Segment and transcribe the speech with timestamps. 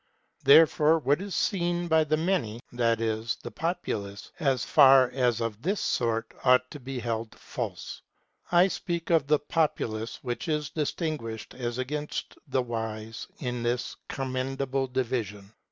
[0.43, 5.61] Therefore what is seen by the many that is, the populace as far as of
[5.61, 8.01] this sort, ought to be held false;
[8.51, 14.87] I speak of the populace, which is distinguished as against the wise in this commendable
[14.87, 15.53] division.